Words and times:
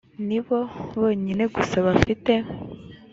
ni 0.27 0.39
bo 0.45 0.57
bonyine 0.99 1.43
gusa 1.55 1.77
bafite 1.87 2.33